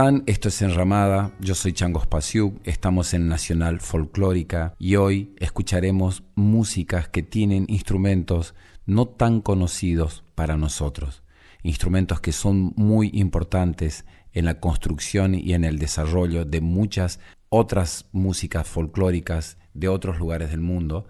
Esto 0.00 0.48
es 0.48 0.62
Enramada, 0.62 1.30
yo 1.40 1.54
soy 1.54 1.74
Changos 1.74 2.06
Pasiuk, 2.06 2.58
estamos 2.66 3.12
en 3.12 3.28
Nacional 3.28 3.80
Folclórica 3.80 4.74
y 4.78 4.96
hoy 4.96 5.34
escucharemos 5.38 6.22
músicas 6.34 7.10
que 7.10 7.22
tienen 7.22 7.66
instrumentos 7.68 8.54
no 8.86 9.06
tan 9.06 9.42
conocidos 9.42 10.24
para 10.34 10.56
nosotros, 10.56 11.22
instrumentos 11.62 12.18
que 12.20 12.32
son 12.32 12.72
muy 12.76 13.10
importantes 13.12 14.06
en 14.32 14.46
la 14.46 14.58
construcción 14.58 15.34
y 15.34 15.52
en 15.52 15.64
el 15.64 15.78
desarrollo 15.78 16.46
de 16.46 16.62
muchas 16.62 17.20
otras 17.50 18.06
músicas 18.10 18.66
folclóricas 18.66 19.58
de 19.74 19.88
otros 19.88 20.18
lugares 20.18 20.50
del 20.50 20.62
mundo, 20.62 21.08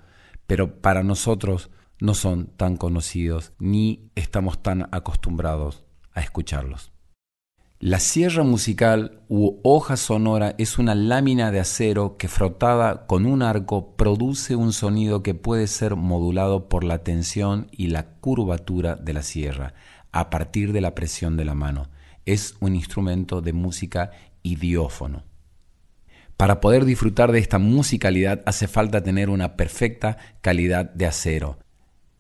pero 0.48 0.80
para 0.80 1.04
nosotros 1.04 1.70
no 2.00 2.14
son 2.14 2.48
tan 2.56 2.76
conocidos 2.76 3.52
ni 3.60 4.10
estamos 4.16 4.64
tan 4.64 4.88
acostumbrados 4.90 5.84
a 6.12 6.22
escucharlos. 6.22 6.90
La 7.82 7.98
sierra 7.98 8.42
musical 8.42 9.22
u 9.28 9.58
hoja 9.62 9.96
sonora 9.96 10.54
es 10.58 10.78
una 10.78 10.94
lámina 10.94 11.50
de 11.50 11.60
acero 11.60 12.18
que 12.18 12.28
frotada 12.28 13.06
con 13.06 13.24
un 13.24 13.40
arco 13.40 13.96
produce 13.96 14.54
un 14.54 14.74
sonido 14.74 15.22
que 15.22 15.32
puede 15.32 15.66
ser 15.66 15.96
modulado 15.96 16.68
por 16.68 16.84
la 16.84 17.02
tensión 17.02 17.68
y 17.72 17.86
la 17.86 18.16
curvatura 18.20 18.96
de 18.96 19.14
la 19.14 19.22
sierra 19.22 19.72
a 20.12 20.28
partir 20.28 20.74
de 20.74 20.82
la 20.82 20.94
presión 20.94 21.38
de 21.38 21.46
la 21.46 21.54
mano. 21.54 21.88
Es 22.26 22.54
un 22.60 22.74
instrumento 22.74 23.40
de 23.40 23.54
música 23.54 24.10
idiófono. 24.42 25.24
Para 26.36 26.60
poder 26.60 26.84
disfrutar 26.84 27.32
de 27.32 27.38
esta 27.38 27.58
musicalidad 27.58 28.42
hace 28.44 28.68
falta 28.68 29.02
tener 29.02 29.30
una 29.30 29.56
perfecta 29.56 30.18
calidad 30.42 30.92
de 30.92 31.06
acero. 31.06 31.58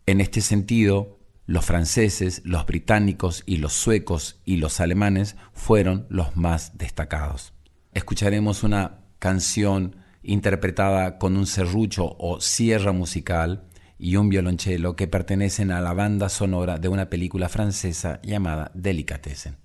En 0.06 0.22
este 0.22 0.40
sentido, 0.40 1.19
los 1.50 1.64
franceses, 1.64 2.42
los 2.44 2.64
británicos 2.64 3.42
y 3.44 3.56
los 3.56 3.72
suecos 3.72 4.40
y 4.44 4.58
los 4.58 4.78
alemanes 4.78 5.34
fueron 5.52 6.06
los 6.08 6.36
más 6.36 6.78
destacados. 6.78 7.54
Escucharemos 7.92 8.62
una 8.62 9.00
canción 9.18 9.96
interpretada 10.22 11.18
con 11.18 11.36
un 11.36 11.48
serrucho 11.48 12.14
o 12.20 12.40
sierra 12.40 12.92
musical 12.92 13.64
y 13.98 14.14
un 14.14 14.28
violonchelo 14.28 14.94
que 14.94 15.08
pertenecen 15.08 15.72
a 15.72 15.80
la 15.80 15.92
banda 15.92 16.28
sonora 16.28 16.78
de 16.78 16.86
una 16.86 17.10
película 17.10 17.48
francesa 17.48 18.20
llamada 18.22 18.70
Delicatessen. 18.74 19.56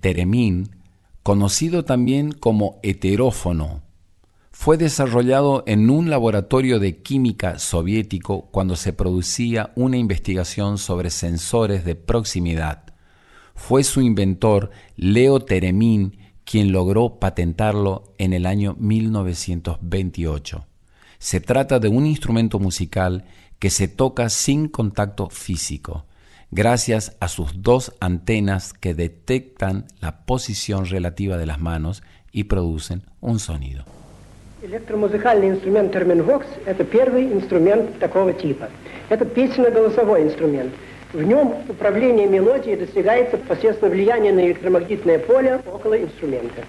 Teremín, 0.00 0.70
conocido 1.22 1.84
también 1.84 2.32
como 2.32 2.80
heterófono, 2.82 3.82
fue 4.62 4.76
desarrollado 4.76 5.64
en 5.66 5.88
un 5.88 6.10
laboratorio 6.10 6.80
de 6.80 6.98
química 6.98 7.58
soviético 7.58 8.48
cuando 8.50 8.76
se 8.76 8.92
producía 8.92 9.72
una 9.74 9.96
investigación 9.96 10.76
sobre 10.76 11.08
sensores 11.08 11.84
de 11.84 11.94
proximidad. 11.94 12.84
Fue 13.54 13.84
su 13.84 14.02
inventor, 14.02 14.70
Leo 14.96 15.40
Teremín, 15.40 16.18
quien 16.44 16.72
logró 16.72 17.18
patentarlo 17.18 18.12
en 18.18 18.32
el 18.32 18.44
año 18.44 18.76
1928. 18.78 20.66
Se 21.18 21.40
trata 21.40 21.78
de 21.78 21.88
un 21.88 22.04
instrumento 22.04 22.58
musical 22.58 23.24
que 23.58 23.70
se 23.70 23.88
toca 23.88 24.28
sin 24.28 24.68
contacto 24.68 25.30
físico, 25.30 26.06
gracias 26.51 27.15
a 27.19 27.27
sus 27.27 27.61
dos 27.61 27.93
antenas 27.99 28.73
que 28.73 28.93
detectan 28.93 29.85
la 29.99 30.25
posición 30.25 30.85
relativa 30.85 31.37
de 31.37 31.45
las 31.45 31.59
manos 31.59 32.03
y 32.31 32.45
producen 32.45 33.03
un 33.21 33.39
sonido. 33.39 33.85
Электромузыкальный 34.61 35.49
инструмент 35.49 35.91
терминвокс – 35.91 36.65
это 36.65 36.83
первый 36.83 37.31
инструмент 37.31 37.99
такого 37.99 38.33
типа. 38.33 38.69
Это 39.09 39.23
песенно-голосовой 39.25 40.23
инструмент. 40.23 40.73
В 41.13 41.21
нем 41.21 41.53
управление 41.69 42.27
мелодией 42.27 42.75
достигается 42.75 43.37
посредством 43.37 43.91
влияния 43.91 44.31
на 44.33 44.45
электромагнитное 44.45 45.19
поле 45.19 45.61
около 45.71 46.01
инструмента. 46.01 46.63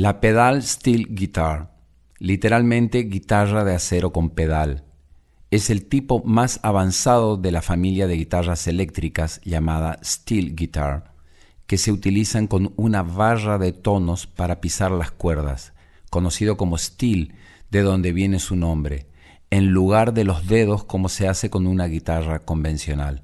La 0.00 0.18
pedal 0.18 0.62
steel 0.62 1.14
guitar, 1.14 1.76
literalmente 2.18 3.02
guitarra 3.02 3.64
de 3.64 3.74
acero 3.74 4.14
con 4.14 4.30
pedal, 4.30 4.86
es 5.50 5.68
el 5.68 5.84
tipo 5.84 6.22
más 6.24 6.58
avanzado 6.62 7.36
de 7.36 7.52
la 7.52 7.60
familia 7.60 8.06
de 8.06 8.16
guitarras 8.16 8.66
eléctricas 8.66 9.42
llamada 9.44 9.98
steel 10.02 10.56
guitar, 10.56 11.12
que 11.66 11.76
se 11.76 11.92
utilizan 11.92 12.46
con 12.46 12.72
una 12.76 13.02
barra 13.02 13.58
de 13.58 13.74
tonos 13.74 14.26
para 14.26 14.62
pisar 14.62 14.90
las 14.90 15.10
cuerdas, 15.10 15.74
conocido 16.08 16.56
como 16.56 16.78
steel, 16.78 17.34
de 17.70 17.82
donde 17.82 18.14
viene 18.14 18.38
su 18.38 18.56
nombre, 18.56 19.06
en 19.50 19.66
lugar 19.66 20.14
de 20.14 20.24
los 20.24 20.46
dedos 20.46 20.82
como 20.82 21.10
se 21.10 21.28
hace 21.28 21.50
con 21.50 21.66
una 21.66 21.84
guitarra 21.88 22.38
convencional. 22.38 23.22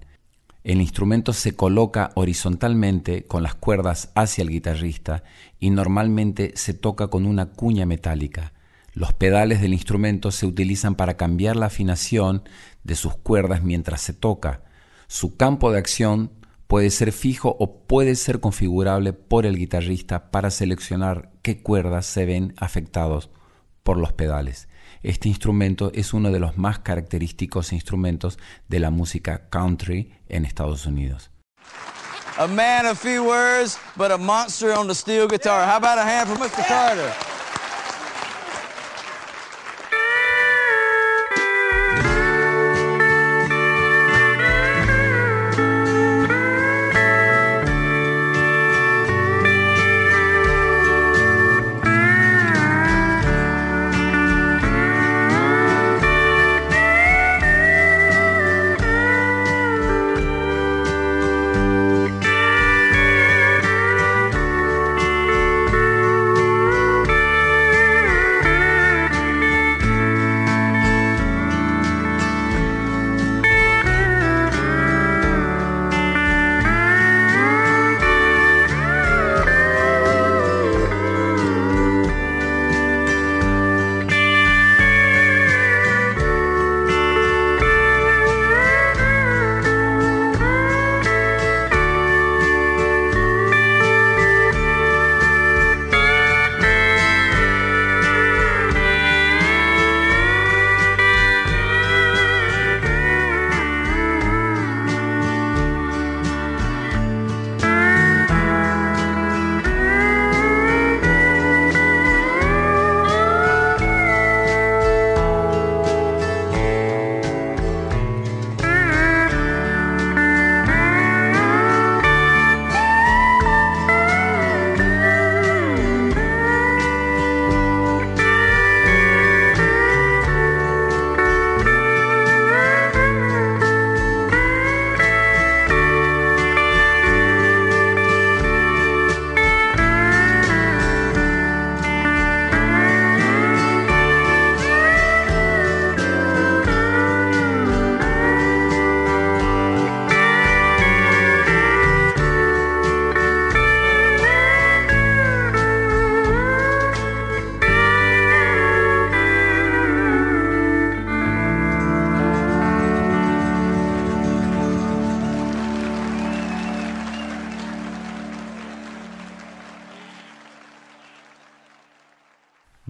El 0.67 0.81
instrumento 0.81 1.33
se 1.33 1.55
coloca 1.55 2.11
horizontalmente 2.17 3.25
con 3.25 3.45
las 3.45 3.55
cuerdas 3.55 4.11
hacia 4.17 4.43
el 4.43 4.51
guitarrista 4.51 5.23
y 5.61 5.71
normalmente 5.71 6.55
se 6.57 6.75
toca 6.75 7.07
con 7.07 7.25
una 7.25 7.51
cuña 7.51 7.87
metálica. 7.87 8.53
Los 8.93 9.13
pedales 9.13 9.61
del 9.61 9.75
instrumento 9.75 10.33
se 10.33 10.45
utilizan 10.45 10.97
para 10.97 11.17
cambiar 11.17 11.55
la 11.55 11.67
afinación 11.67 12.43
de 12.83 12.97
sus 12.97 13.15
cuerdas 13.15 13.63
mientras 13.63 14.01
se 14.01 14.13
toca. 14.13 14.65
Su 15.07 15.37
campo 15.37 15.71
de 15.71 15.79
acción 15.79 16.33
puede 16.67 16.91
ser 16.91 17.13
fijo 17.13 17.57
o 17.61 17.85
puede 17.87 18.17
ser 18.17 18.41
configurable 18.41 19.13
por 19.13 19.47
el 19.47 19.57
guitarrista 19.57 20.33
para 20.33 20.51
seleccionar 20.51 21.31
qué 21.43 21.63
cuerdas 21.63 22.07
se 22.07 22.27
ven 22.27 22.55
afectados 22.57 23.31
por 23.85 23.99
los 23.99 24.13
pedales. 24.13 24.67
Este 25.03 25.29
instrumento 25.29 25.91
es 25.95 26.13
uno 26.13 26.31
de 26.31 26.41
los 26.41 26.57
más 26.57 26.79
característicos 26.81 27.73
instrumentos 27.73 28.39
de 28.69 28.81
la 28.81 28.91
música 28.91 29.49
country 29.51 30.13
en 30.29 30.45
Estados 30.45 30.87
Unidos. 30.87 31.31
A 32.39 32.47
man 32.47 32.87
of 32.87 32.99
few 32.99 33.25
words, 33.25 33.79
but 33.97 34.11
a 34.11 34.19
monster 34.19 34.73
on 34.73 34.87
the 34.87 34.95
steel 34.95 35.27
guitar. 35.27 35.67
How 35.67 35.77
about 35.77 35.99
a 35.99 36.05
hand 36.05 36.29
for 36.29 36.37
Mr. 36.37 36.67
Carter? 36.67 37.26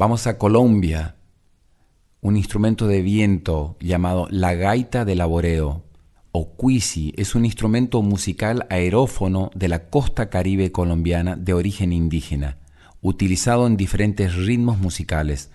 Vamos 0.06 0.28
a 0.28 0.38
Colombia, 0.38 1.16
un 2.20 2.36
instrumento 2.36 2.86
de 2.86 3.02
viento 3.02 3.76
llamado 3.80 4.28
la 4.30 4.54
gaita 4.54 5.04
de 5.04 5.16
laboreo 5.16 5.82
o 6.30 6.50
cuisi 6.50 7.12
es 7.16 7.34
un 7.34 7.44
instrumento 7.44 8.00
musical 8.02 8.68
aerófono 8.70 9.50
de 9.56 9.66
la 9.66 9.90
costa 9.90 10.30
caribe 10.30 10.70
colombiana 10.70 11.34
de 11.34 11.54
origen 11.54 11.92
indígena, 11.92 12.58
utilizado 13.00 13.66
en 13.66 13.76
diferentes 13.76 14.36
ritmos 14.36 14.78
musicales, 14.78 15.50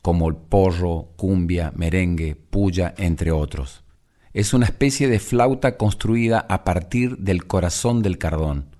como 0.00 0.30
el 0.30 0.36
porro, 0.36 1.10
cumbia, 1.16 1.70
merengue, 1.76 2.36
puya, 2.36 2.94
entre 2.96 3.32
otros. 3.32 3.84
Es 4.32 4.54
una 4.54 4.64
especie 4.64 5.08
de 5.08 5.18
flauta 5.18 5.76
construida 5.76 6.38
a 6.48 6.64
partir 6.64 7.18
del 7.18 7.46
corazón 7.46 8.00
del 8.00 8.16
cardón 8.16 8.73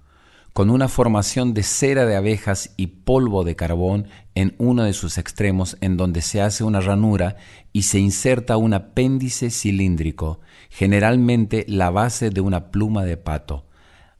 con 0.54 0.70
una 0.70 0.86
formación 0.86 1.52
de 1.52 1.64
cera 1.64 2.06
de 2.06 2.14
abejas 2.14 2.74
y 2.76 2.86
polvo 2.86 3.42
de 3.42 3.56
carbón 3.56 4.06
en 4.36 4.54
uno 4.58 4.84
de 4.84 4.92
sus 4.92 5.18
extremos 5.18 5.76
en 5.80 5.96
donde 5.96 6.22
se 6.22 6.40
hace 6.40 6.62
una 6.62 6.80
ranura 6.80 7.36
y 7.72 7.82
se 7.82 7.98
inserta 7.98 8.56
un 8.56 8.72
apéndice 8.72 9.50
cilíndrico, 9.50 10.40
generalmente 10.70 11.64
la 11.66 11.90
base 11.90 12.30
de 12.30 12.40
una 12.40 12.70
pluma 12.70 13.04
de 13.04 13.16
pato, 13.16 13.66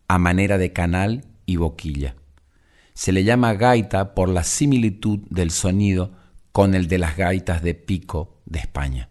a 0.09 0.19
manera 0.19 0.59
de 0.59 0.73
canal 0.73 1.25
y 1.47 1.55
boquilla. 1.55 2.17
Se 2.95 3.13
le 3.13 3.23
llama 3.23 3.55
gaita 3.55 4.13
por 4.13 4.29
la 4.29 4.43
similitud 4.43 5.21
del 5.31 5.53
sonido 5.53 6.15
con 6.51 6.75
el 6.75 6.89
de 6.89 6.99
las 6.99 7.17
gaitas 7.17 7.63
de 7.63 7.75
pico 7.75 8.41
de 8.45 8.59
España. 8.59 9.09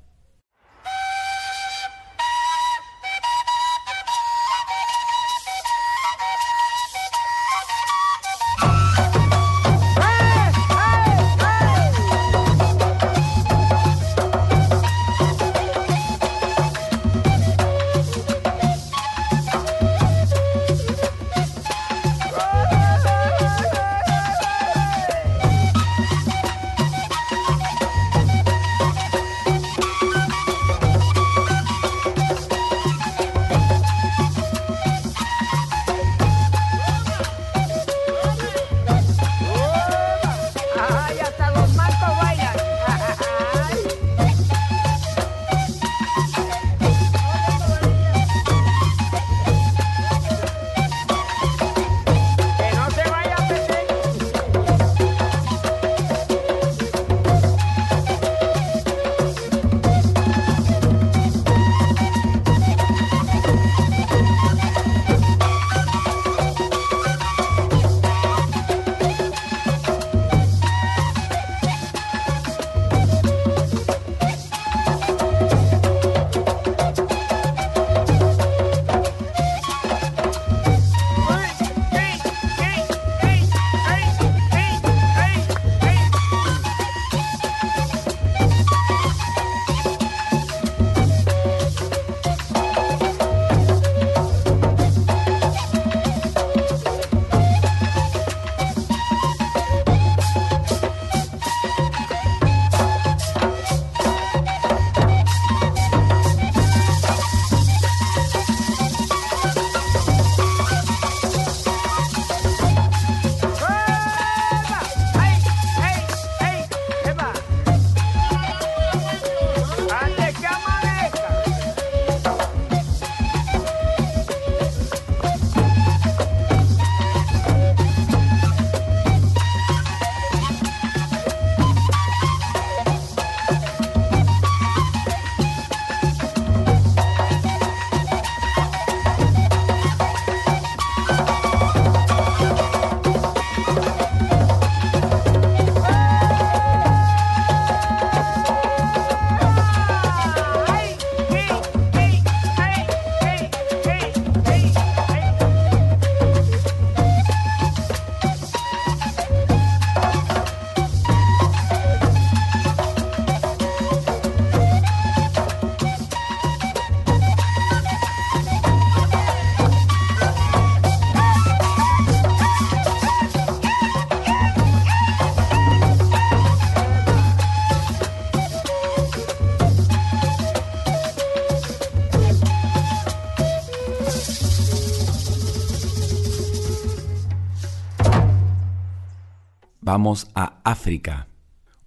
Vamos 189.96 190.28
a 190.34 190.60
África. 190.64 191.28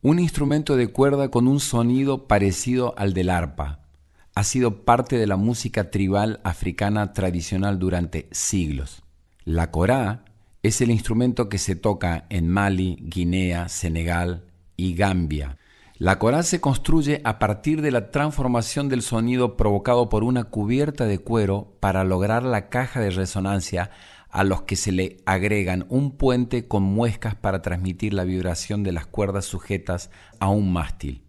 Un 0.01 0.21
instrumento 0.21 0.77
de 0.77 0.87
cuerda 0.87 1.29
con 1.29 1.49
un 1.49 1.59
sonido 1.59 2.29
parecido 2.29 2.95
al 2.97 3.15
del 3.15 3.31
arpa. 3.31 3.81
Ha 4.33 4.45
sido 4.45 4.85
parte 4.85 5.19
de 5.19 5.27
la 5.27 5.35
música 5.35 5.91
tribal 5.91 6.39
africana 6.45 7.13
tradicional 7.13 7.81
durante 7.81 8.29
siglos. 8.31 9.03
La 9.45 9.73
corá 9.73 10.25
es 10.63 10.81
el 10.81 10.93
instrumento 10.93 11.49
que 11.49 11.59
se 11.59 11.75
toca 11.75 12.27
en 12.31 12.49
Mali, 12.49 12.97
Guinea, 13.01 13.69
Senegal 13.69 14.45
y 14.77 14.95
Gambia. 14.95 15.59
La 15.99 16.21
corá 16.21 16.45
se 16.45 16.61
construye 16.61 17.23
a 17.25 17.41
partir 17.41 17.83
de 17.83 17.91
la 17.91 18.13
transformación 18.13 18.89
del 18.89 19.03
sonido 19.03 19.57
provocado 19.57 20.09
por 20.09 20.23
una 20.23 20.45
cubierta 20.45 21.07
de 21.07 21.19
cuero 21.19 21.73
para 21.81 22.05
lograr 22.05 22.45
la 22.45 22.69
caja 22.69 23.01
de 23.01 23.11
resonancia 23.11 23.91
a 24.37 24.45
los 24.45 24.65
que 24.65 24.77
se 24.77 24.93
le 24.93 25.17
agregan 25.25 25.87
un 25.89 26.11
puente 26.19 26.69
con 26.69 26.83
muescas 26.83 27.35
para 27.35 27.63
transmitir 27.63 28.13
la 28.13 28.25
vibración 28.25 28.83
de 28.83 28.93
las 28.93 29.07
cuerdas 29.07 29.47
sujetas 29.47 30.11
a 30.41 30.51
un 30.51 30.75
mástil. 30.75 31.25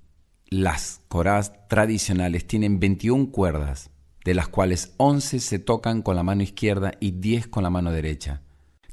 Las 0.50 1.04
corás 1.08 1.54
tradicionales 1.70 2.46
tienen 2.46 2.82
21 2.82 3.32
cuerdas, 3.32 3.92
de 4.26 4.34
las 4.34 4.50
cuales 4.50 4.94
11 4.98 5.40
se 5.40 5.58
tocan 5.58 6.02
con 6.02 6.18
la 6.18 6.24
mano 6.24 6.44
izquierda 6.44 6.92
y 7.00 7.12
10 7.12 7.48
con 7.48 7.64
la 7.64 7.70
mano 7.70 7.94
derecha. 7.94 8.42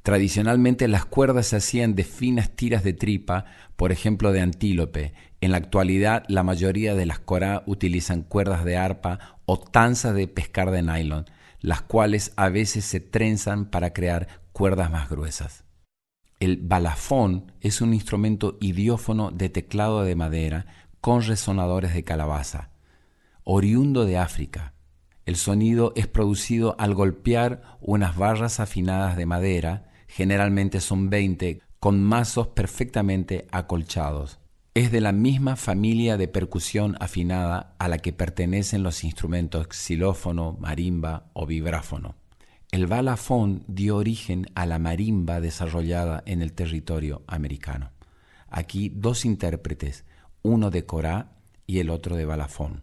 Tradicionalmente 0.05 0.87
las 0.87 1.07
cuerdas 1.07 1.47
se 1.47 1.57
hacían 1.57 1.97
de 1.97 2.05
finas 2.05 2.55
tiras 2.55 2.85
de 2.85 2.93
tripa, 2.93 3.47
por 3.75 3.91
ejemplo 3.91 4.31
de 4.31 4.43
antílope. 4.43 5.13
En 5.41 5.51
la 5.51 5.57
actualidad 5.57 6.23
la 6.29 6.45
mayoría 6.45 6.95
de 6.95 7.07
las 7.07 7.19
corá 7.19 7.65
utilizan 7.67 8.23
cuerdas 8.23 8.65
de 8.65 8.77
arpa 8.77 9.41
o 9.45 9.59
tanzas 9.59 10.15
de 10.15 10.29
pescar 10.29 10.71
de 10.71 10.83
nylon, 10.83 11.25
las 11.65 11.81
cuales 11.81 12.35
a 12.37 12.51
veces 12.51 12.85
se 12.85 13.01
trenzan 13.01 13.65
para 13.65 13.95
crear 13.95 14.43
cuerdas 14.53 14.91
más 14.91 15.09
gruesas. 15.09 15.65
El 16.39 16.59
balafón 16.59 17.53
es 17.63 17.81
un 17.81 17.95
instrumento 17.95 18.59
idiófono 18.61 19.31
de 19.31 19.49
teclado 19.49 20.03
de 20.03 20.15
madera 20.15 20.67
con 21.01 21.23
resonadores 21.23 21.95
de 21.95 22.05
calabaza, 22.05 22.69
oriundo 23.45 24.05
de 24.05 24.19
África. 24.19 24.75
El 25.25 25.37
sonido 25.37 25.95
es 25.97 26.07
producido 26.07 26.77
al 26.79 26.93
golpear 26.93 27.79
unas 27.81 28.15
barras 28.15 28.61
afinadas 28.61 29.17
de 29.17 29.25
madera, 29.25 29.91
generalmente 30.07 30.83
son 30.83 31.09
20, 31.09 31.63
con 31.81 32.03
mazos 32.03 32.49
perfectamente 32.49 33.47
acolchados. 33.51 34.39
Es 34.77 34.91
de 34.91 35.01
la 35.01 35.13
misma 35.13 35.55
familia 35.55 36.17
de 36.17 36.27
percusión 36.27 36.97
afinada 36.99 37.77
a 37.79 37.87
la 37.87 37.99
que 37.99 38.13
pertenecen 38.13 38.83
los 38.83 39.05
instrumentos 39.05 39.69
xilófono, 39.71 40.57
marimba 40.59 41.31
o 41.33 41.47
vibráfono. 41.47 42.17
El 42.73 42.89
balafón 42.89 43.63
dio 43.69 43.97
origen 43.97 44.49
a 44.57 44.67
la 44.67 44.81
marimba 44.81 45.41
desarrollada 45.41 46.25
en 46.27 46.43
el 46.43 46.55
territorio 46.55 47.23
americano. 47.29 47.93
Aquí 48.49 48.89
dos 48.89 49.25
intérpretes, 49.25 50.05
uno 50.43 50.71
de 50.71 50.85
corá 50.85 51.37
y 51.69 51.79
el 51.79 51.89
otro 51.89 52.17
de 52.17 52.25
balafón. 52.25 52.83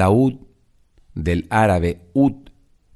Laúd, 0.00 0.36
del 1.14 1.46
árabe 1.50 2.08
ud, 2.14 2.48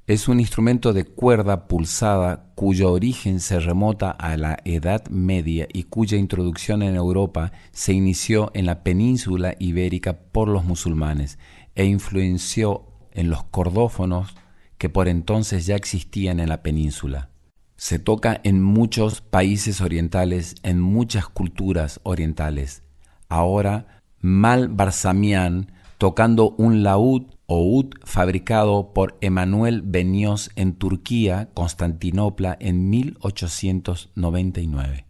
es 0.07 0.27
un 0.27 0.39
instrumento 0.39 0.91
de 0.91 1.05
cuerda 1.05 1.67
pulsada 1.67 2.51
cuyo 2.55 2.91
origen 2.91 3.39
se 3.39 3.59
remota 3.59 4.09
a 4.09 4.37
la 4.37 4.57
Edad 4.65 5.07
Media 5.09 5.67
y 5.71 5.83
cuya 5.83 6.17
introducción 6.17 6.81
en 6.81 6.95
Europa 6.95 7.51
se 7.71 7.93
inició 7.93 8.49
en 8.55 8.65
la 8.65 8.83
península 8.83 9.55
ibérica 9.59 10.17
por 10.31 10.47
los 10.47 10.63
musulmanes 10.63 11.37
e 11.75 11.85
influenció 11.85 12.87
en 13.11 13.29
los 13.29 13.43
cordófonos 13.43 14.35
que 14.79 14.89
por 14.89 15.07
entonces 15.07 15.67
ya 15.67 15.75
existían 15.75 16.39
en 16.39 16.49
la 16.49 16.63
península. 16.63 17.29
Se 17.77 17.99
toca 17.99 18.41
en 18.43 18.63
muchos 18.63 19.21
países 19.21 19.79
orientales, 19.79 20.55
en 20.63 20.81
muchas 20.81 21.27
culturas 21.27 21.99
orientales. 22.01 22.81
Ahora, 23.29 24.01
Mal 24.21 24.69
Barsamian, 24.69 25.74
tocando 25.97 26.55
un 26.57 26.83
laúd 26.83 27.35
o 27.47 27.61
ud 27.61 27.93
fabricado 28.03 28.91
por 28.93 29.17
Emanuel 29.21 29.81
Benios 29.83 30.51
en 30.55 30.73
Turquía, 30.73 31.49
Constantinopla, 31.53 32.57
en 32.59 32.89
1899. 32.89 35.05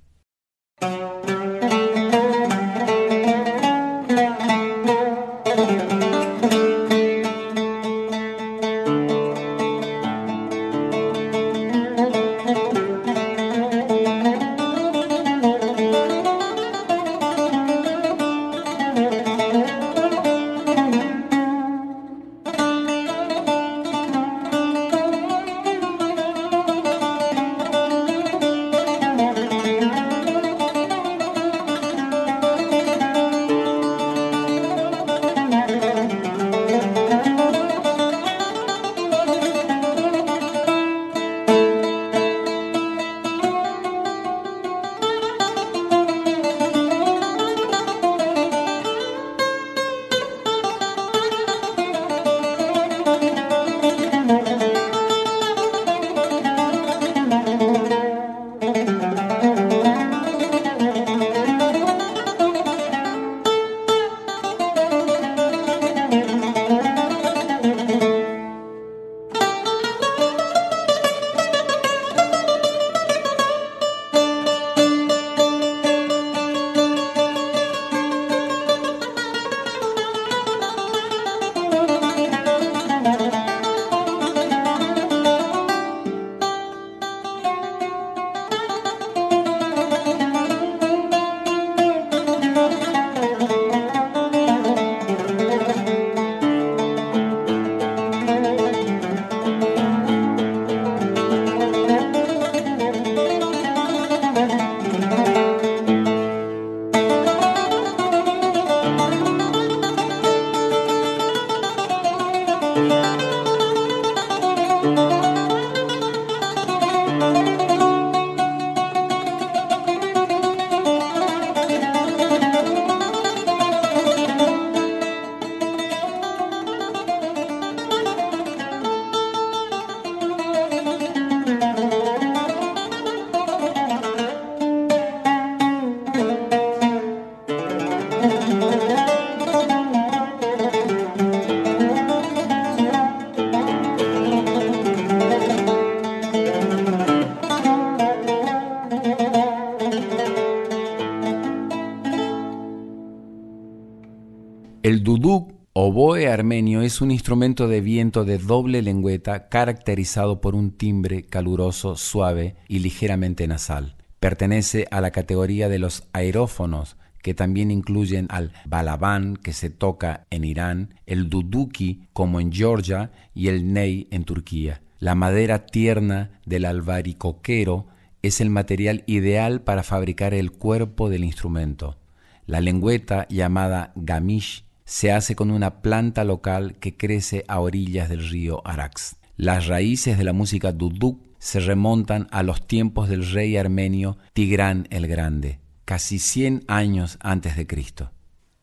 Es 156.95 157.01
un 157.01 157.11
instrumento 157.11 157.67
de 157.67 157.81
viento 157.81 158.23
de 158.23 158.37
doble 158.37 158.81
lengüeta 158.81 159.49
caracterizado 159.49 160.39
por 160.39 160.55
un 160.55 160.71
timbre 160.71 161.23
caluroso, 161.23 161.97
suave 161.97 162.55
y 162.69 162.79
ligeramente 162.79 163.49
nasal. 163.49 163.97
Pertenece 164.21 164.87
a 164.91 165.01
la 165.01 165.11
categoría 165.11 165.67
de 165.67 165.77
los 165.77 166.07
aerófonos, 166.13 166.95
que 167.21 167.33
también 167.33 167.69
incluyen 167.69 168.27
al 168.29 168.53
balaban 168.63 169.35
que 169.35 169.51
se 169.51 169.69
toca 169.69 170.25
en 170.29 170.45
Irán, 170.45 170.93
el 171.05 171.29
duduki 171.29 172.07
como 172.13 172.39
en 172.39 172.53
Georgia 172.53 173.11
y 173.33 173.49
el 173.49 173.73
ney 173.73 174.07
en 174.11 174.23
Turquía. 174.23 174.81
La 174.97 175.15
madera 175.15 175.65
tierna 175.65 176.39
del 176.45 176.63
albaricoquero 176.63 177.87
es 178.21 178.39
el 178.39 178.49
material 178.49 179.03
ideal 179.05 179.59
para 179.59 179.83
fabricar 179.83 180.33
el 180.33 180.53
cuerpo 180.53 181.09
del 181.09 181.25
instrumento. 181.25 181.97
La 182.45 182.61
lengüeta 182.61 183.27
llamada 183.27 183.91
gamish 183.97 184.64
se 184.85 185.11
hace 185.11 185.35
con 185.35 185.49
una 185.49 185.81
planta 185.81 186.23
local 186.23 186.75
que 186.79 186.95
crece 186.95 187.43
a 187.47 187.59
orillas 187.59 188.07
del 188.07 188.29
río 188.29 188.61
Arax. 188.65 189.17
Las 189.35 189.67
raíces 189.67 190.17
de 190.17 190.23
la 190.23 190.31
música 190.31 190.71
duduk 190.71 191.19
se 191.39 191.59
remontan 191.59 192.27
a 192.31 192.43
los 192.43 192.65
tiempos 192.67 193.09
del 193.09 193.29
rey 193.29 193.57
armenio 193.57 194.17
Tigrán 194.33 194.87
el 194.91 195.07
Grande, 195.07 195.59
casi 195.85 196.19
100 196.19 196.63
años 196.67 197.17
antes 197.19 197.57
de 197.57 197.67
Cristo. 197.67 198.11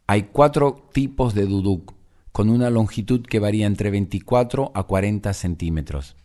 Hay 0.07 0.29
cuatro 0.33 0.89
tipos 0.93 1.35
de 1.35 1.47
duduk, 1.47 1.95
con 2.31 2.51
una 2.51 2.71
longitud 2.71 3.27
que 3.27 3.41
varía 3.41 3.67
entre 3.67 3.91
24 3.91 4.73
a 4.75 4.83
40 4.85 5.33
centímetros. 5.35 6.17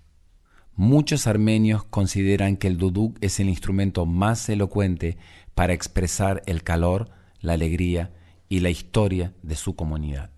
Muchos 0.76 1.26
armenios 1.26 1.84
consideran 1.84 2.56
que 2.56 2.68
el 2.68 2.78
duduk 2.78 3.18
es 3.20 3.40
el 3.40 3.50
instrumento 3.50 4.06
más 4.06 4.48
elocuente 4.48 5.18
para 5.56 5.74
expresar 5.74 6.44
el 6.46 6.64
calor, 6.64 7.10
la 7.42 7.54
alegría 7.54 8.12
y 8.50 8.60
la 8.60 8.70
historia 8.70 9.34
de 9.44 9.56
su 9.56 9.76
comunidad. 9.76 10.32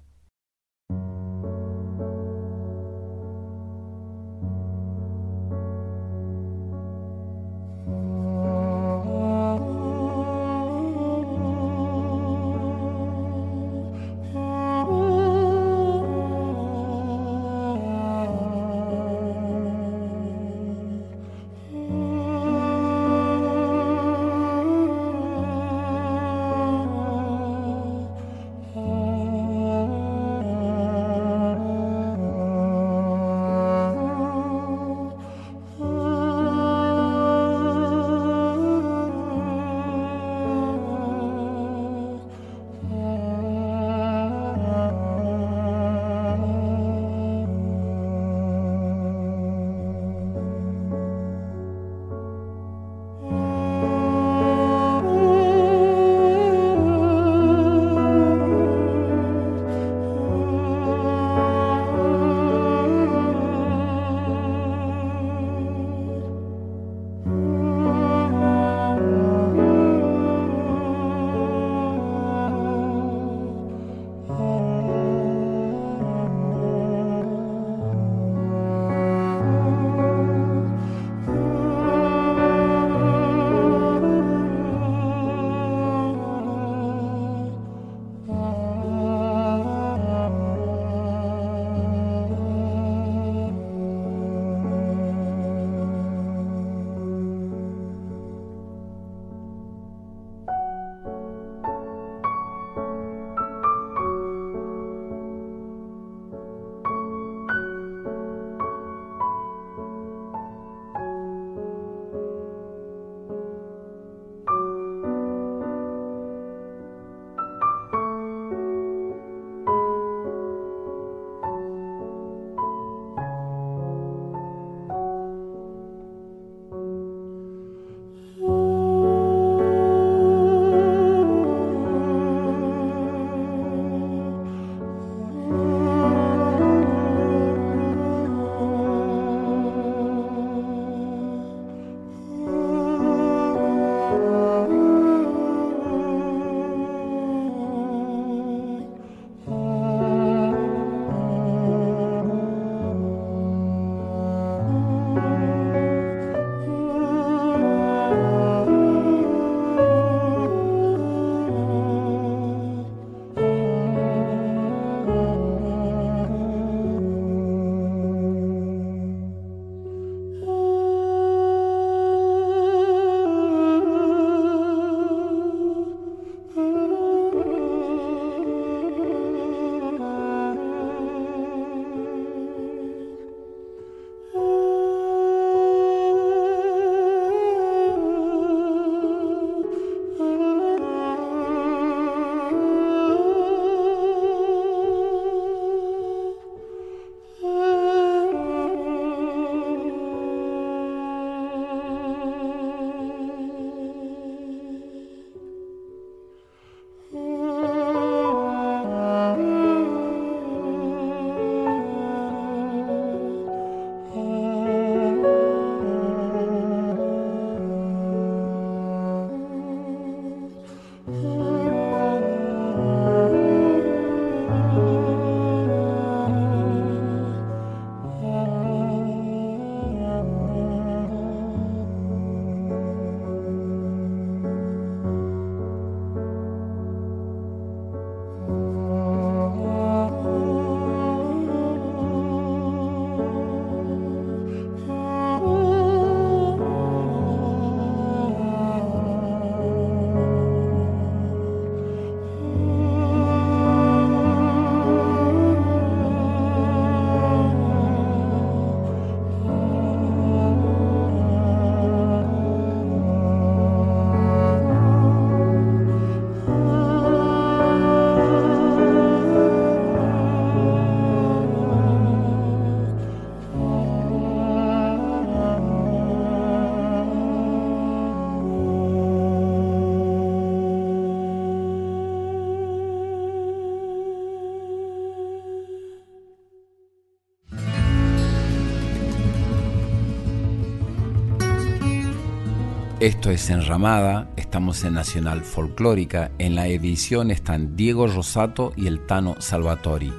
Esto 293.09 293.31
es 293.31 293.49
Enramada, 293.49 294.29
estamos 294.35 294.83
en 294.83 294.93
Nacional 294.93 295.41
Folclórica. 295.41 296.29
En 296.37 296.53
la 296.53 296.67
edición 296.67 297.31
están 297.31 297.75
Diego 297.75 298.05
Rosato 298.05 298.71
y 298.75 298.85
el 298.85 299.03
Tano 299.07 299.41
Salvatori. 299.41 300.13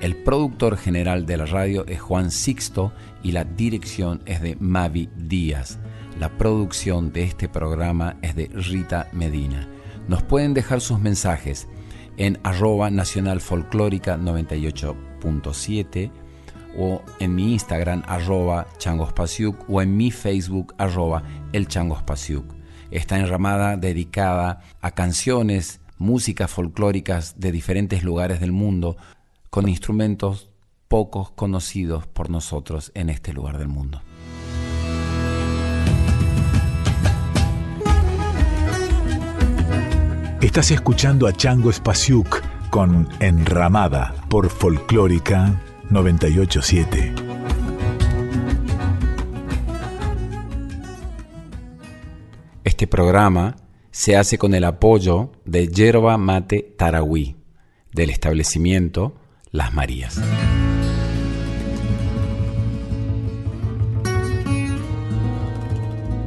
El 0.00 0.16
productor 0.16 0.78
general 0.78 1.26
de 1.26 1.36
la 1.36 1.44
radio 1.44 1.84
es 1.86 2.00
Juan 2.00 2.30
Sixto 2.30 2.94
y 3.22 3.32
la 3.32 3.44
dirección 3.44 4.22
es 4.24 4.40
de 4.40 4.56
Mavi 4.58 5.10
Díaz. 5.18 5.80
La 6.18 6.30
producción 6.30 7.12
de 7.12 7.24
este 7.24 7.46
programa 7.46 8.16
es 8.22 8.34
de 8.34 8.46
Rita 8.46 9.08
Medina. 9.12 9.68
Nos 10.08 10.22
pueden 10.22 10.54
dejar 10.54 10.80
sus 10.80 10.98
mensajes 10.98 11.68
en 12.16 12.40
arroba 12.42 12.88
nacional 12.88 13.42
folclórica 13.42 14.16
98.7 14.16 16.10
o 16.76 17.02
en 17.18 17.34
mi 17.34 17.52
Instagram 17.52 18.02
arroba 18.06 18.66
changospasiuk 18.78 19.68
o 19.68 19.82
en 19.82 19.96
mi 19.96 20.10
Facebook 20.10 20.74
arroba 20.78 21.22
el. 21.52 21.66
Esta 22.90 23.18
enramada 23.18 23.76
dedicada 23.76 24.62
a 24.80 24.90
canciones, 24.90 25.80
músicas 25.98 26.50
folclóricas 26.50 27.38
de 27.38 27.52
diferentes 27.52 28.02
lugares 28.02 28.40
del 28.40 28.52
mundo 28.52 28.96
con 29.48 29.68
instrumentos 29.68 30.50
pocos 30.88 31.30
conocidos 31.30 32.06
por 32.06 32.30
nosotros 32.30 32.90
en 32.94 33.10
este 33.10 33.32
lugar 33.32 33.58
del 33.58 33.68
mundo. 33.68 34.02
Estás 40.40 40.70
escuchando 40.70 41.26
a 41.26 41.32
Chango 41.32 41.70
Spasiuk 41.70 42.40
con 42.70 43.08
Enramada 43.20 44.14
por 44.28 44.48
Folclórica 44.48 45.60
987. 45.90 47.14
Este 52.64 52.86
programa 52.86 53.56
se 53.90 54.16
hace 54.16 54.38
con 54.38 54.54
el 54.54 54.64
apoyo 54.64 55.32
de 55.44 55.68
Yerba 55.68 56.16
Mate 56.16 56.74
Tarahui, 56.78 57.36
del 57.92 58.10
establecimiento 58.10 59.14
Las 59.50 59.74
Marías. 59.74 60.20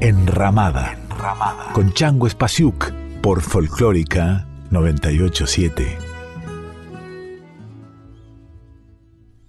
Enramada, 0.02 0.98
Enramada. 1.10 1.72
con 1.74 1.94
Chango 1.94 2.28
Spasiuk 2.28 2.92
por 3.22 3.42
Folclórica 3.42 4.46
987. 4.72 6.13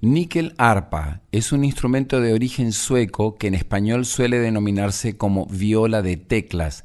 Níquel 0.05 0.53
arpa 0.59 1.23
es 1.33 1.51
un 1.51 1.65
instrumento 1.65 2.21
de 2.21 2.35
origen 2.35 2.73
sueco 2.73 3.37
que 3.37 3.47
en 3.47 3.55
español 3.55 4.05
suele 4.05 4.39
denominarse 4.39 5.17
como 5.17 5.47
viola 5.47 6.03
de 6.03 6.19
teclas. 6.19 6.85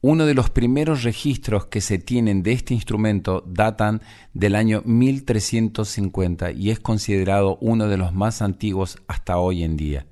Uno 0.00 0.26
de 0.26 0.34
los 0.34 0.50
primeros 0.50 1.04
registros 1.04 1.66
que 1.66 1.80
se 1.80 1.98
tienen 1.98 2.42
de 2.42 2.50
este 2.50 2.74
instrumento 2.74 3.44
datan 3.46 4.02
del 4.34 4.56
año 4.56 4.82
1350 4.84 6.50
y 6.50 6.70
es 6.70 6.80
considerado 6.80 7.58
uno 7.60 7.86
de 7.86 7.96
los 7.96 8.12
más 8.12 8.42
antiguos 8.42 8.98
hasta 9.06 9.38
hoy 9.38 9.62
en 9.62 9.76
día. 9.76 10.06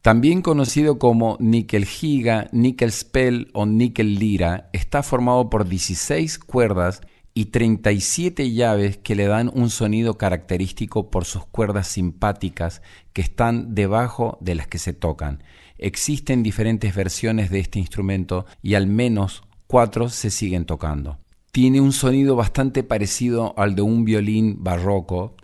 También 0.00 0.40
conocido 0.40 0.98
como 0.98 1.36
níquel 1.38 1.84
giga, 1.84 2.48
níquel 2.50 2.92
spell 2.92 3.50
o 3.52 3.66
níquel 3.66 4.14
lira, 4.14 4.70
está 4.72 5.02
formado 5.02 5.50
por 5.50 5.68
16 5.68 6.38
cuerdas 6.38 7.02
y 7.38 7.44
37 7.44 8.50
llaves 8.50 8.96
que 8.96 9.14
le 9.14 9.28
dan 9.28 9.48
un 9.54 9.70
sonido 9.70 10.18
característico 10.18 11.08
por 11.08 11.24
sus 11.24 11.46
cuerdas 11.46 11.86
simpáticas 11.86 12.82
que 13.12 13.22
están 13.22 13.76
debajo 13.76 14.38
de 14.40 14.56
las 14.56 14.66
que 14.66 14.78
se 14.78 14.92
tocan. 14.92 15.44
Existen 15.78 16.42
diferentes 16.42 16.96
versiones 16.96 17.48
de 17.50 17.60
este 17.60 17.78
instrumento 17.78 18.44
y 18.60 18.74
al 18.74 18.88
menos 18.88 19.44
cuatro 19.68 20.08
se 20.08 20.30
siguen 20.30 20.64
tocando. 20.64 21.18
Tiene 21.52 21.80
un 21.80 21.92
sonido 21.92 22.34
bastante 22.34 22.82
parecido 22.82 23.56
al 23.56 23.76
de 23.76 23.82
un 23.82 24.04
violín 24.04 24.64
barroco. 24.64 25.36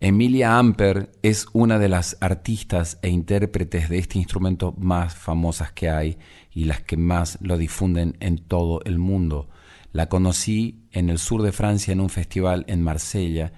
Emilia 0.00 0.58
Amper 0.58 1.12
es 1.20 1.46
una 1.52 1.78
de 1.78 1.90
las 1.90 2.16
artistas 2.22 2.98
e 3.02 3.10
intérpretes 3.10 3.90
de 3.90 3.98
este 3.98 4.16
instrumento 4.16 4.72
más 4.78 5.14
famosas 5.14 5.72
que 5.72 5.90
hay 5.90 6.16
y 6.50 6.64
las 6.64 6.80
que 6.80 6.96
más 6.96 7.36
lo 7.42 7.58
difunden 7.58 8.16
en 8.20 8.38
todo 8.38 8.80
el 8.86 8.98
mundo. 8.98 9.50
La 9.94 10.08
conocí 10.08 10.88
en 10.90 11.08
el 11.08 11.20
sur 11.20 11.42
de 11.42 11.52
Francia 11.52 11.92
en 11.92 12.00
un 12.00 12.10
festival 12.10 12.64
en 12.66 12.82
Marsella 12.82 13.52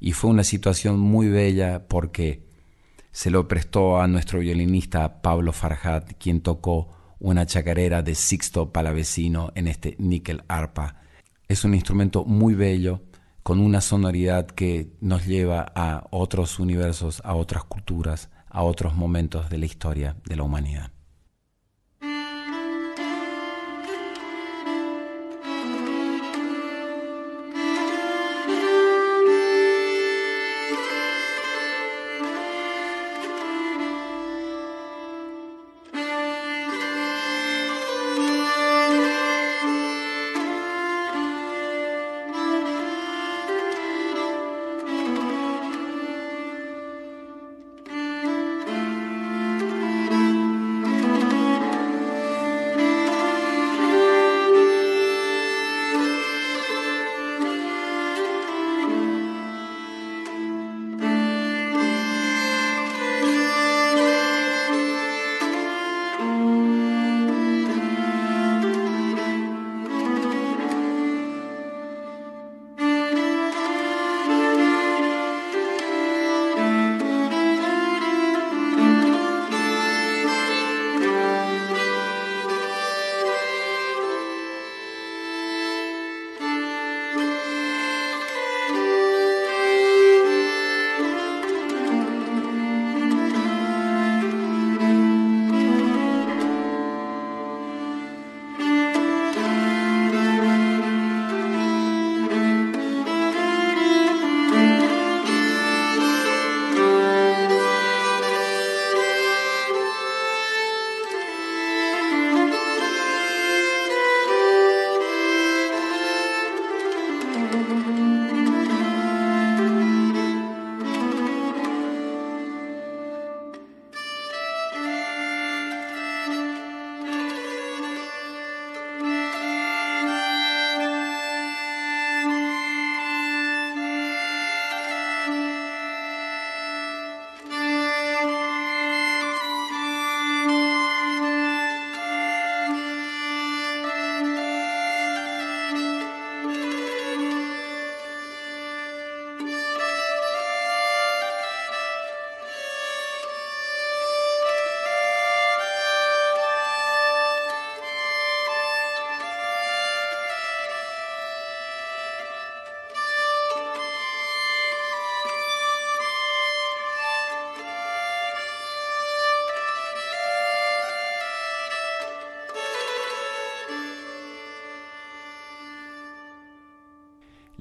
y 0.00 0.12
fue 0.12 0.30
una 0.30 0.42
situación 0.42 0.98
muy 0.98 1.28
bella 1.28 1.88
porque 1.88 2.48
se 3.12 3.30
lo 3.30 3.46
prestó 3.48 4.00
a 4.00 4.08
nuestro 4.08 4.38
violinista 4.38 5.20
Pablo 5.20 5.52
Farhat, 5.52 6.14
quien 6.18 6.40
tocó 6.40 6.88
una 7.20 7.44
chacarera 7.44 8.00
de 8.00 8.14
Sixto 8.14 8.72
Palavecino 8.72 9.52
en 9.56 9.68
este 9.68 9.94
níquel 9.98 10.42
arpa. 10.48 11.02
Es 11.48 11.64
un 11.64 11.74
instrumento 11.74 12.24
muy 12.24 12.54
bello, 12.54 13.02
con 13.42 13.60
una 13.60 13.82
sonoridad 13.82 14.46
que 14.46 14.96
nos 15.02 15.26
lleva 15.26 15.70
a 15.74 16.06
otros 16.12 16.58
universos, 16.60 17.20
a 17.26 17.34
otras 17.34 17.64
culturas, 17.64 18.30
a 18.48 18.62
otros 18.62 18.94
momentos 18.94 19.50
de 19.50 19.58
la 19.58 19.66
historia 19.66 20.16
de 20.24 20.36
la 20.36 20.44
humanidad. 20.44 20.93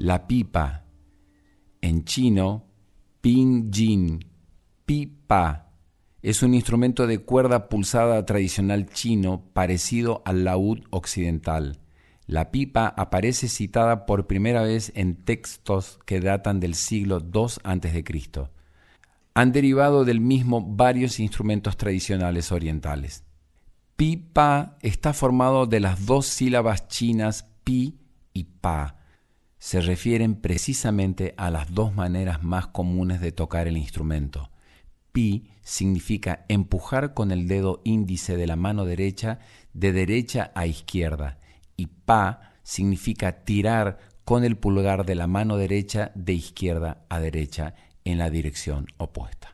La 0.04 0.28
pipa, 0.28 0.84
en 1.80 2.04
chino, 2.04 2.66
pinjin, 3.22 4.20
pipa, 4.86 5.72
es 6.22 6.43
un 6.43 6.54
instrumento 6.54 7.08
de 7.08 7.20
cuerda 7.20 7.70
pulsada 7.70 8.26
tradicional 8.26 8.89
chino 8.89 9.45
parecido 9.54 10.22
al 10.26 10.43
laúd 10.43 10.82
occidental. 10.89 11.80
La 12.28 12.51
pipa 12.51 12.88
aparece 12.88 13.47
citada 13.47 14.06
por 14.06 14.28
primera 14.28 14.64
vez 14.64 14.91
en 14.93 15.16
textos 15.16 15.99
que 16.06 16.20
datan 16.20 16.60
del 16.60 16.76
siglo 16.76 17.20
II 17.20 17.62
a.C. 17.64 18.04
Han 19.36 19.51
derivado 19.54 20.04
del 20.04 20.20
mismo 20.20 20.60
varios 20.62 21.18
instrumentos 21.22 21.78
tradicionales 21.78 22.51
orientales. 22.51 23.24
Pipa 23.95 24.78
está 24.82 25.14
formado 25.14 25.66
de 25.66 25.80
las 25.80 26.06
dos 26.06 26.26
sílabas 26.26 26.89
chinas 26.89 27.47
pi 27.64 28.01
y 28.34 28.43
pa. 28.43 28.97
Se 29.64 29.80
refieren 29.80 30.36
precisamente 30.36 31.34
a 31.38 31.49
las 31.49 31.74
dos 31.74 31.95
maneras 31.95 32.43
más 32.43 32.68
comunes 32.68 33.22
de 33.22 33.32
tocar 33.32 33.66
el 33.70 33.78
instrumento. 33.78 34.49
Pi 35.14 35.51
significa 35.61 36.43
empujar 36.49 37.14
con 37.14 37.32
el 37.32 37.47
dedo 37.47 37.80
índice 37.86 38.36
de 38.36 38.45
la 38.45 38.57
mano 38.57 38.84
derecha 38.84 39.39
de 39.72 39.93
derecha 39.93 40.51
a 40.53 40.66
izquierda 40.66 41.39
y 41.78 41.86
pa 41.86 42.51
significa 42.64 43.45
tirar 43.45 43.99
con 44.26 44.43
el 44.43 44.57
pulgar 44.57 45.05
de 45.05 45.16
la 45.16 45.28
mano 45.28 45.55
derecha 45.55 46.11
de 46.14 46.34
izquierda 46.34 47.05
a 47.07 47.22
derecha 47.22 47.74
en 48.03 48.18
la 48.18 48.30
dirección 48.30 48.88
opuesta. 48.97 49.53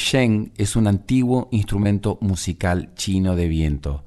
El 0.00 0.06
sheng 0.06 0.52
es 0.56 0.76
un 0.76 0.86
antiguo 0.86 1.48
instrumento 1.52 2.16
musical 2.22 2.94
chino 2.94 3.36
de 3.36 3.48
viento. 3.48 4.02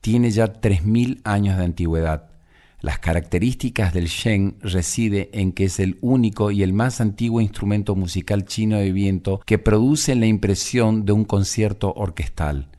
Tiene 0.00 0.30
ya 0.30 0.46
3.000 0.46 1.20
años 1.22 1.58
de 1.58 1.64
antigüedad. 1.64 2.30
Las 2.80 2.98
características 2.98 3.92
del 3.92 4.06
sheng 4.06 4.56
reside 4.62 5.28
en 5.34 5.52
que 5.52 5.64
es 5.64 5.80
el 5.80 5.98
único 6.00 6.50
y 6.50 6.62
el 6.62 6.72
más 6.72 7.02
antiguo 7.02 7.42
instrumento 7.42 7.94
musical 7.94 8.46
chino 8.46 8.78
de 8.78 8.90
viento 8.90 9.42
que 9.44 9.58
produce 9.58 10.14
la 10.14 10.24
impresión 10.24 11.04
de 11.04 11.12
un 11.12 11.26
concierto 11.26 11.92
orquestal. 11.94 12.70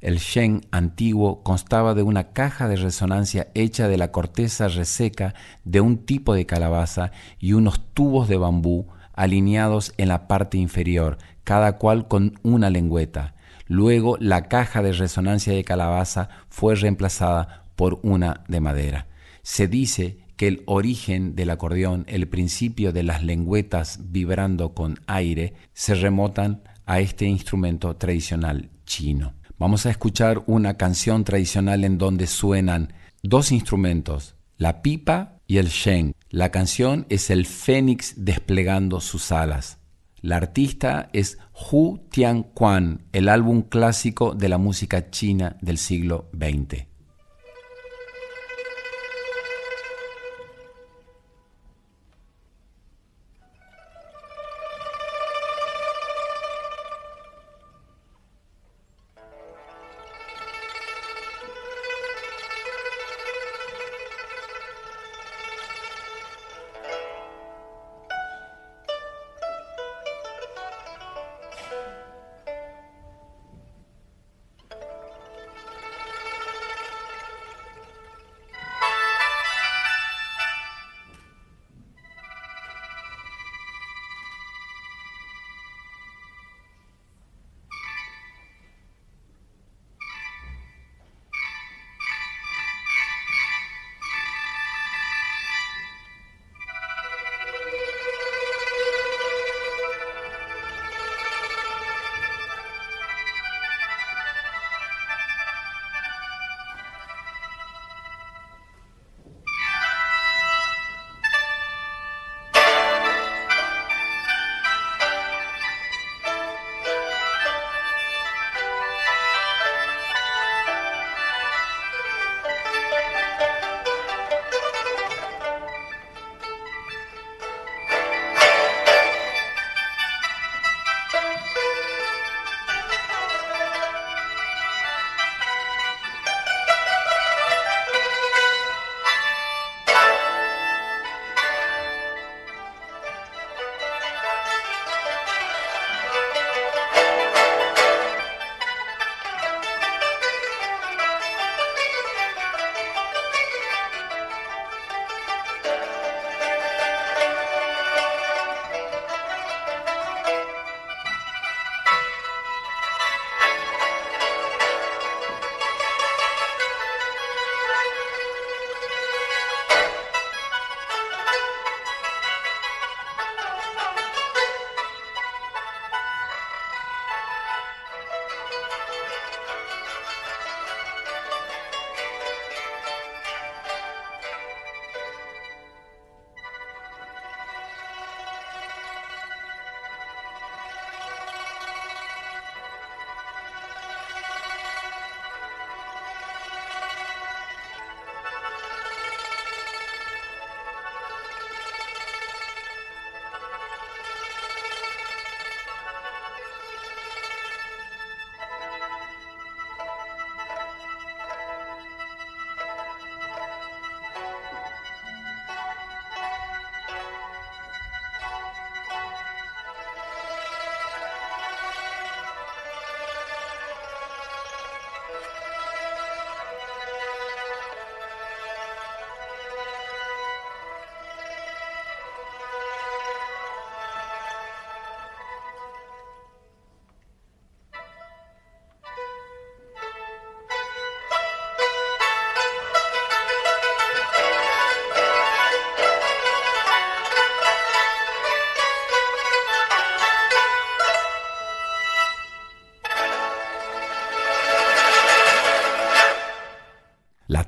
El 0.00 0.18
sheng 0.18 0.60
antiguo 0.70 1.42
constaba 1.42 1.92
de 1.92 2.04
una 2.04 2.32
caja 2.32 2.68
de 2.68 2.76
resonancia 2.76 3.48
hecha 3.54 3.88
de 3.88 3.98
la 3.98 4.12
corteza 4.12 4.68
reseca 4.68 5.34
de 5.64 5.80
un 5.80 5.98
tipo 5.98 6.34
de 6.34 6.46
calabaza 6.46 7.10
y 7.40 7.54
unos 7.54 7.80
tubos 7.94 8.28
de 8.28 8.36
bambú 8.36 8.86
alineados 9.14 9.92
en 9.98 10.08
la 10.08 10.26
parte 10.26 10.58
inferior, 10.58 11.18
cada 11.44 11.78
cual 11.78 12.08
con 12.08 12.38
una 12.42 12.70
lengüeta. 12.70 13.34
Luego 13.66 14.16
la 14.20 14.48
caja 14.48 14.82
de 14.82 14.92
resonancia 14.92 15.52
de 15.52 15.64
calabaza 15.64 16.28
fue 16.48 16.74
reemplazada 16.74 17.64
por 17.76 18.00
una 18.02 18.44
de 18.48 18.60
madera. 18.60 19.06
Se 19.42 19.68
dice 19.68 20.18
que 20.36 20.48
el 20.48 20.62
origen 20.66 21.34
del 21.34 21.50
acordeón, 21.50 22.04
el 22.08 22.28
principio 22.28 22.92
de 22.92 23.02
las 23.02 23.22
lengüetas 23.22 24.00
vibrando 24.10 24.74
con 24.74 24.98
aire, 25.06 25.54
se 25.72 25.94
remotan 25.94 26.62
a 26.86 27.00
este 27.00 27.26
instrumento 27.26 27.96
tradicional 27.96 28.70
chino. 28.84 29.34
Vamos 29.58 29.86
a 29.86 29.90
escuchar 29.90 30.42
una 30.46 30.76
canción 30.76 31.24
tradicional 31.24 31.84
en 31.84 31.96
donde 31.96 32.26
suenan 32.26 32.92
dos 33.22 33.52
instrumentos, 33.52 34.34
la 34.56 34.82
pipa 34.82 35.38
y 35.46 35.58
el 35.58 35.68
sheng. 35.68 36.12
La 36.30 36.50
canción 36.50 37.06
es 37.08 37.30
el 37.30 37.46
fénix 37.46 38.14
desplegando 38.16 39.00
sus 39.00 39.30
alas. 39.32 39.78
La 40.22 40.36
artista 40.36 41.10
es 41.12 41.38
Hu 41.52 41.98
Tianquan, 42.08 43.06
el 43.10 43.28
álbum 43.28 43.62
clásico 43.62 44.36
de 44.36 44.48
la 44.48 44.56
música 44.56 45.10
china 45.10 45.56
del 45.60 45.78
siglo 45.78 46.30
XX. 46.32 46.91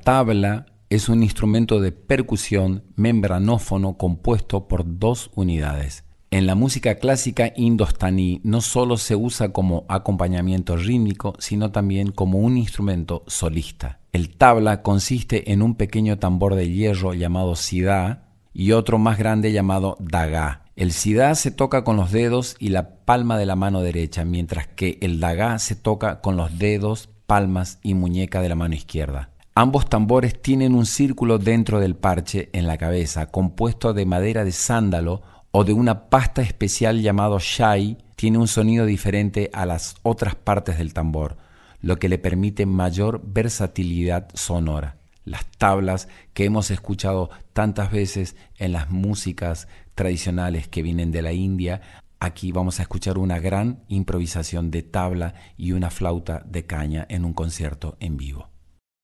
Tabla 0.04 0.66
es 0.90 1.08
un 1.08 1.22
instrumento 1.22 1.80
de 1.80 1.90
percusión 1.90 2.84
membranófono 2.94 3.96
compuesto 3.96 4.68
por 4.68 4.98
dos 4.98 5.30
unidades. 5.34 6.04
En 6.30 6.46
la 6.46 6.54
música 6.54 6.96
clásica 6.96 7.52
indostaní 7.56 8.40
no 8.44 8.60
solo 8.60 8.98
se 8.98 9.16
usa 9.16 9.52
como 9.52 9.86
acompañamiento 9.88 10.76
rítmico, 10.76 11.34
sino 11.38 11.72
también 11.72 12.10
como 12.12 12.38
un 12.38 12.58
instrumento 12.58 13.24
solista. 13.26 14.00
El 14.12 14.36
tabla 14.36 14.82
consiste 14.82 15.52
en 15.52 15.62
un 15.62 15.74
pequeño 15.74 16.18
tambor 16.18 16.54
de 16.54 16.70
hierro 16.70 17.14
llamado 17.14 17.56
sidá 17.56 18.28
y 18.52 18.72
otro 18.72 18.98
más 18.98 19.16
grande 19.16 19.52
llamado 19.52 19.96
dagá. 20.00 20.64
El 20.76 20.92
sidá 20.92 21.34
se 21.34 21.50
toca 21.50 21.82
con 21.82 21.96
los 21.96 22.12
dedos 22.12 22.56
y 22.58 22.68
la 22.68 22.96
palma 23.04 23.38
de 23.38 23.46
la 23.46 23.56
mano 23.56 23.80
derecha, 23.80 24.24
mientras 24.24 24.66
que 24.66 24.98
el 25.00 25.18
dagá 25.18 25.58
se 25.58 25.76
toca 25.76 26.20
con 26.20 26.36
los 26.36 26.58
dedos, 26.58 27.08
palmas 27.26 27.78
y 27.82 27.94
muñeca 27.94 28.42
de 28.42 28.50
la 28.50 28.54
mano 28.54 28.74
izquierda. 28.74 29.30
Ambos 29.56 29.88
tambores 29.88 30.42
tienen 30.42 30.74
un 30.74 30.84
círculo 30.84 31.38
dentro 31.38 31.78
del 31.78 31.94
parche 31.94 32.50
en 32.52 32.66
la 32.66 32.76
cabeza, 32.76 33.26
compuesto 33.26 33.94
de 33.94 34.04
madera 34.04 34.44
de 34.44 34.50
sándalo 34.50 35.22
o 35.52 35.62
de 35.62 35.72
una 35.72 36.10
pasta 36.10 36.42
especial 36.42 37.00
llamado 37.00 37.38
shai, 37.38 37.96
tiene 38.16 38.38
un 38.38 38.48
sonido 38.48 38.84
diferente 38.84 39.50
a 39.52 39.64
las 39.64 39.94
otras 40.02 40.34
partes 40.34 40.78
del 40.78 40.92
tambor, 40.92 41.36
lo 41.80 42.00
que 42.00 42.08
le 42.08 42.18
permite 42.18 42.66
mayor 42.66 43.22
versatilidad 43.24 44.28
sonora. 44.34 44.96
Las 45.24 45.46
tablas 45.56 46.08
que 46.32 46.46
hemos 46.46 46.72
escuchado 46.72 47.30
tantas 47.52 47.92
veces 47.92 48.34
en 48.58 48.72
las 48.72 48.90
músicas 48.90 49.68
tradicionales 49.94 50.66
que 50.66 50.82
vienen 50.82 51.12
de 51.12 51.22
la 51.22 51.32
India, 51.32 51.80
aquí 52.18 52.50
vamos 52.50 52.80
a 52.80 52.82
escuchar 52.82 53.18
una 53.18 53.38
gran 53.38 53.84
improvisación 53.86 54.72
de 54.72 54.82
tabla 54.82 55.34
y 55.56 55.70
una 55.70 55.90
flauta 55.90 56.42
de 56.44 56.66
caña 56.66 57.06
en 57.08 57.24
un 57.24 57.34
concierto 57.34 57.96
en 58.00 58.16
vivo. 58.16 58.48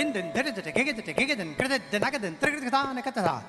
된든 0.00 0.32
데르든 0.32 0.72
개개든 0.72 1.04
개개든 1.04 1.56
그래든 1.58 2.00
나게든 2.00 2.38
들그든 2.38 2.70
다네 2.70 3.02
같다 3.02 3.44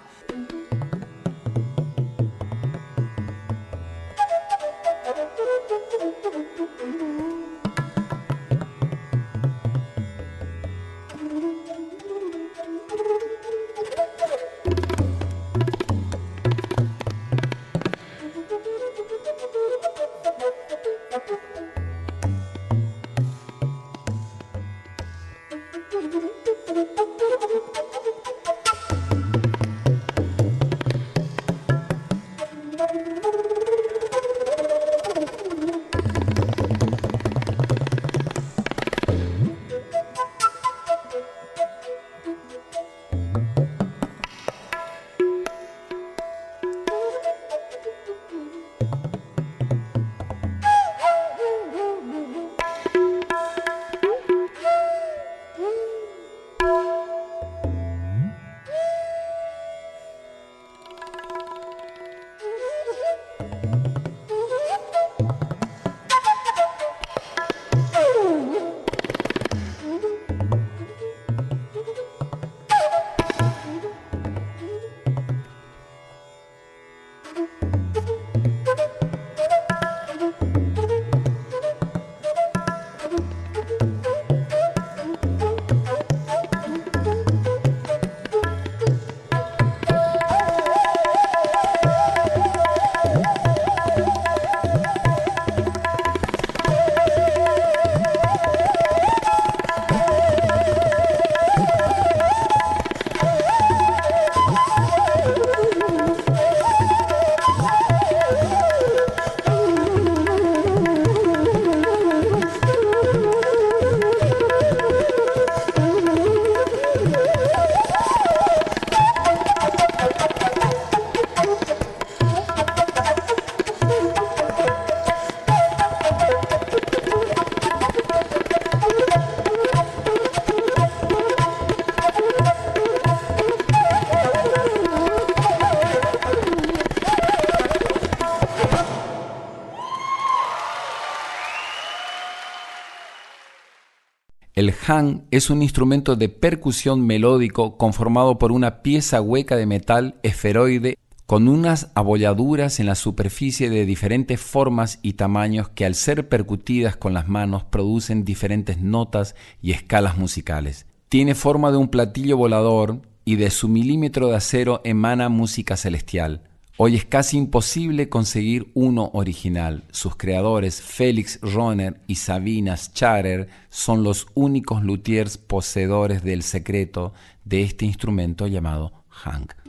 El 144.62 144.74
hang 144.74 145.24
es 145.32 145.50
un 145.50 145.64
instrumento 145.64 146.16
de 146.16 146.30
percusión 146.30 147.04
melódico 147.04 147.78
conformado 147.78 148.38
por 148.38 148.52
una 148.52 148.84
pieza 148.84 149.20
hueca 149.20 149.56
de 149.56 149.66
metal 149.66 150.20
esferoide 150.22 151.00
con 151.26 151.48
unas 151.48 151.90
abolladuras 151.96 152.80
en 152.80 152.86
la 152.86 152.94
superficie 152.94 153.72
de 153.72 153.88
diferentes 153.88 154.40
formas 154.40 155.00
y 155.02 155.14
tamaños 155.14 155.70
que 155.70 155.84
al 155.84 155.96
ser 155.96 156.30
percutidas 156.30 156.96
con 156.96 157.16
las 157.16 157.28
manos 157.28 157.64
producen 157.64 158.24
diferentes 158.24 158.78
notas 158.80 159.34
y 159.64 159.72
escalas 159.72 160.20
musicales. 160.20 160.86
Tiene 161.10 161.34
forma 161.34 161.72
de 161.72 161.78
un 161.78 161.88
platillo 161.88 162.38
volador 162.38 163.02
y 163.26 163.38
de 163.38 163.50
su 163.50 163.68
milímetro 163.68 164.28
de 164.28 164.36
acero 164.36 164.82
emana 164.84 165.28
música 165.30 165.76
celestial. 165.76 166.51
Hoy 166.84 166.96
es 166.96 167.06
casi 167.06 167.38
imposible 167.38 168.10
conseguir 168.10 168.72
uno 168.74 169.12
original. 169.14 169.84
Sus 169.92 170.16
creadores, 170.16 170.82
Félix 170.82 171.40
Roner 171.44 172.02
y 172.08 172.16
Sabina 172.16 172.76
Scharer, 172.76 173.50
son 173.70 174.02
los 174.02 174.26
únicos 174.34 174.82
luthiers 174.82 175.38
poseedores 175.38 176.24
del 176.24 176.42
secreto 176.42 177.14
de 177.46 177.62
este 177.62 177.86
instrumento 177.86 178.48
llamado 178.48 179.04
hang. 179.10 179.61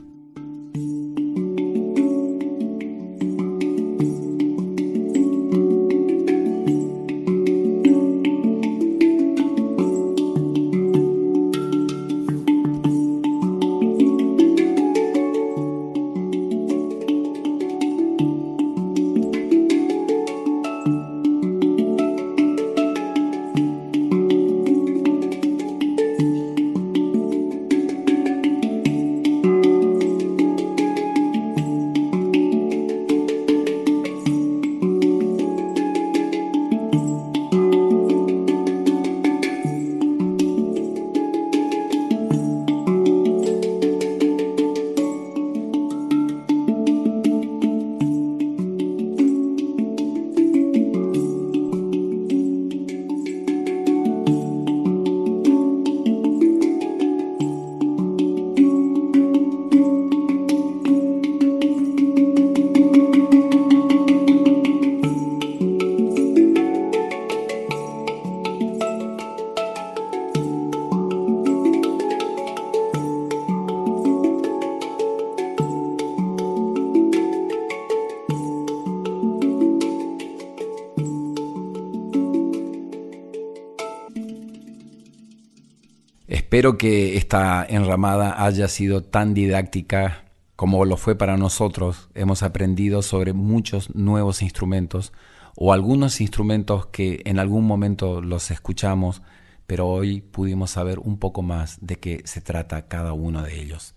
Espero 86.53 86.77
que 86.77 87.17
esta 87.17 87.65
enramada 87.67 88.45
haya 88.45 88.67
sido 88.67 89.01
tan 89.01 89.33
didáctica 89.33 90.25
como 90.55 90.85
lo 90.85 90.97
fue 90.97 91.15
para 91.15 91.35
nosotros. 91.35 92.11
Hemos 92.13 92.43
aprendido 92.43 93.01
sobre 93.01 93.33
muchos 93.33 93.95
nuevos 93.95 94.43
instrumentos 94.43 95.13
o 95.55 95.73
algunos 95.73 96.21
instrumentos 96.21 96.85
que 96.85 97.23
en 97.25 97.39
algún 97.39 97.65
momento 97.65 98.21
los 98.21 98.51
escuchamos, 98.51 99.23
pero 99.65 99.87
hoy 99.87 100.21
pudimos 100.21 100.69
saber 100.69 100.99
un 100.99 101.17
poco 101.17 101.41
más 101.41 101.79
de 101.81 101.95
qué 101.95 102.21
se 102.25 102.39
trata 102.39 102.87
cada 102.87 103.13
uno 103.13 103.41
de 103.41 103.59
ellos. 103.59 103.95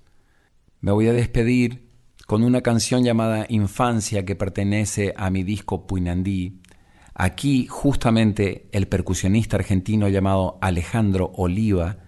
Me 0.81 0.93
voy 0.93 1.09
a 1.09 1.13
despedir 1.13 1.91
con 2.27 2.43
una 2.43 2.63
canción 2.63 3.05
llamada 3.05 3.45
Infancia 3.51 4.25
que 4.25 4.35
pertenece 4.35 5.13
a 5.19 5.29
mi 5.29 5.43
disco 5.43 5.87
Puinandí. 5.87 6.63
Aquí 7.13 7.67
justamente 7.67 8.67
el 8.73 8.89
percusionista 8.89 9.59
argentino 9.59 10.09
llamado 10.09 10.57
Alejandro 10.63 11.33
Oliva 11.37 12.06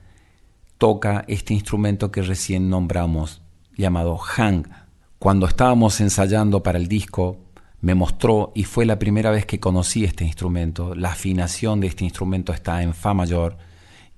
toca 0.78 1.24
este 1.28 1.52
instrumento 1.52 2.10
que 2.10 2.22
recién 2.22 2.70
nombramos, 2.70 3.42
llamado 3.76 4.16
hang. 4.16 4.64
Cuando 5.18 5.46
estábamos 5.46 6.00
ensayando 6.00 6.62
para 6.62 6.78
el 6.78 6.86
disco, 6.86 7.38
me 7.80 7.94
mostró 7.94 8.52
y 8.54 8.64
fue 8.64 8.86
la 8.86 8.98
primera 8.98 9.30
vez 9.30 9.44
que 9.44 9.60
conocí 9.60 10.04
este 10.04 10.24
instrumento. 10.24 10.94
La 10.94 11.12
afinación 11.12 11.80
de 11.80 11.88
este 11.88 12.04
instrumento 12.04 12.52
está 12.52 12.82
en 12.82 12.94
Fa 12.94 13.14
mayor 13.14 13.58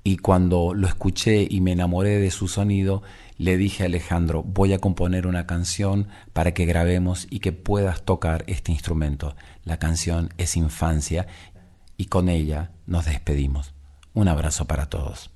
y 0.05 0.19
cuando 0.19 0.73
lo 0.75 0.87
escuché 0.87 1.47
y 1.49 1.61
me 1.61 1.73
enamoré 1.73 2.19
de 2.19 2.31
su 2.31 2.49
sonido, 2.49 3.03
le 3.37 3.57
dije 3.57 3.83
a 3.83 3.87
Alejandro, 3.87 4.43
voy 4.43 4.73
a 4.73 4.79
componer 4.79 5.27
una 5.27 5.47
canción 5.47 6.09
para 6.33 6.53
que 6.53 6.67
grabemos 6.67 7.27
y 7.31 7.41
que 7.41 7.53
puedas 7.53 8.03
tocar 8.03 8.45
este 8.47 8.73
instrumento. 8.73 9.35
La 9.65 9.79
canción 9.79 10.31
es 10.39 10.57
Infancia 10.57 11.27
y 11.97 12.07
con 12.07 12.29
ella 12.29 12.73
nos 12.87 13.07
despedimos. 13.07 13.75
Un 14.15 14.29
abrazo 14.29 14.67
para 14.67 14.87
todos. 14.87 15.31